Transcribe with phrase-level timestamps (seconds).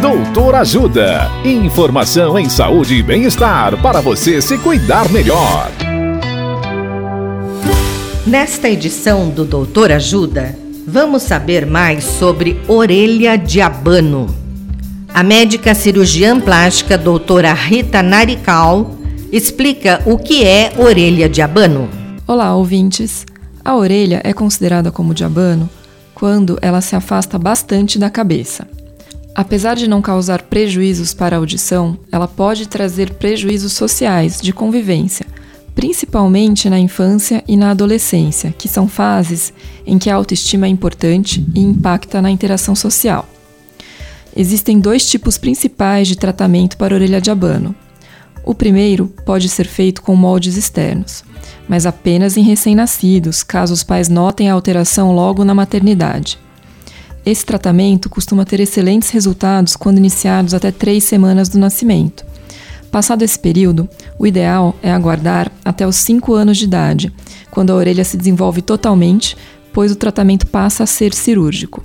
[0.00, 1.30] Doutor Ajuda.
[1.42, 5.70] Informação em saúde e bem-estar para você se cuidar melhor.
[8.26, 10.54] Nesta edição do Doutor Ajuda,
[10.86, 14.26] vamos saber mais sobre orelha de abano.
[15.14, 18.96] A médica cirurgiã plástica doutora Rita Narical
[19.32, 21.88] explica o que é orelha de abano.
[22.26, 23.24] Olá, ouvintes.
[23.64, 25.70] A orelha é considerada como de abano
[26.14, 28.75] quando ela se afasta bastante da cabeça.
[29.36, 35.26] Apesar de não causar prejuízos para a audição, ela pode trazer prejuízos sociais de convivência,
[35.74, 39.52] principalmente na infância e na adolescência, que são fases
[39.86, 43.28] em que a autoestima é importante e impacta na interação social.
[44.34, 47.74] Existem dois tipos principais de tratamento para orelha de abano.
[48.42, 51.22] O primeiro pode ser feito com moldes externos,
[51.68, 56.38] mas apenas em recém-nascidos, caso os pais notem a alteração logo na maternidade.
[57.26, 62.24] Esse tratamento costuma ter excelentes resultados quando iniciados até três semanas do nascimento.
[62.88, 67.12] Passado esse período, o ideal é aguardar até os 5 anos de idade,
[67.50, 69.36] quando a orelha se desenvolve totalmente,
[69.72, 71.84] pois o tratamento passa a ser cirúrgico.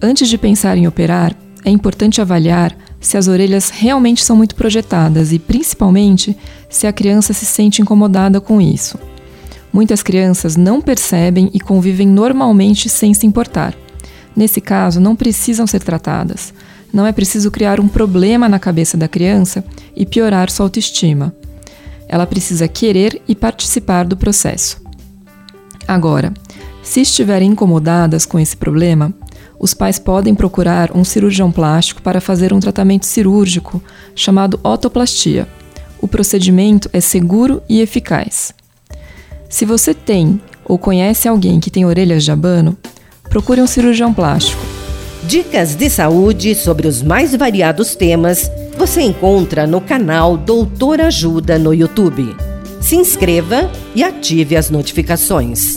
[0.00, 5.32] Antes de pensar em operar, é importante avaliar se as orelhas realmente são muito projetadas
[5.32, 6.36] e, principalmente,
[6.70, 8.96] se a criança se sente incomodada com isso.
[9.72, 13.74] Muitas crianças não percebem e convivem normalmente sem se importar.
[14.38, 16.54] Nesse caso, não precisam ser tratadas.
[16.92, 19.64] Não é preciso criar um problema na cabeça da criança
[19.96, 21.34] e piorar sua autoestima.
[22.08, 24.80] Ela precisa querer e participar do processo.
[25.88, 26.32] Agora,
[26.84, 29.12] se estiverem incomodadas com esse problema,
[29.58, 33.82] os pais podem procurar um cirurgião plástico para fazer um tratamento cirúrgico
[34.14, 35.48] chamado otoplastia.
[36.00, 38.54] O procedimento é seguro e eficaz.
[39.48, 42.76] Se você tem ou conhece alguém que tem orelhas de abano,
[43.28, 44.62] procure um cirurgião plástico.
[45.24, 51.74] Dicas de saúde sobre os mais variados temas você encontra no canal Doutor Ajuda no
[51.74, 52.34] YouTube.
[52.80, 55.76] Se inscreva e ative as notificações.